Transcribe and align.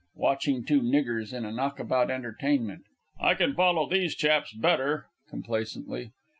(watching 0.15 0.65
two 0.65 0.81
Niggers 0.81 1.31
in 1.31 1.45
a 1.45 1.51
Knockabout 1.51 2.09
Entertainment). 2.09 2.85
I 3.19 3.35
can 3.35 3.53
follow 3.53 3.87
these 3.87 4.15
chaps 4.15 4.51
better. 4.51 5.05
[_Complacently. 5.31 6.09